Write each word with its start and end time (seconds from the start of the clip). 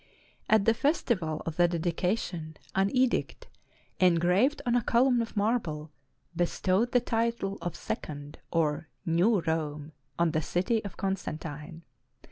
At 0.49 0.65
the 0.65 0.73
festival 0.73 1.43
of 1.45 1.57
the 1.57 1.67
dedi 1.69 1.95
cation, 1.95 2.57
an 2.73 2.89
edict, 2.89 3.47
engraved 3.99 4.59
on 4.65 4.73
a 4.73 4.81
column 4.81 5.21
of 5.21 5.37
marble, 5.37 5.91
be 6.35 6.47
stowed 6.47 6.91
the 6.91 6.99
title 6.99 7.59
of 7.61 7.75
Second 7.75 8.39
or 8.51 8.87
New 9.05 9.41
Rome 9.41 9.91
on 10.17 10.31
the 10.31 10.41
city 10.41 10.83
of 10.83 10.97
Constantine. 10.97 11.83